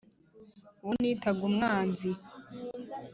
[0.83, 2.09] uwo nitaga umwanzi